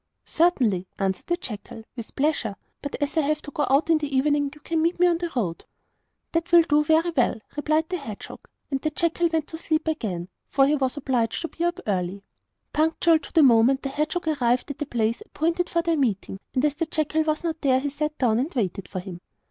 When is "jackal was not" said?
16.87-17.61